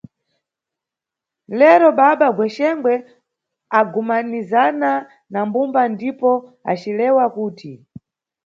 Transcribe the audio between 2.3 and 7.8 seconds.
Gwexengwe agumanizana na mbumba ndipo acilewa kuti.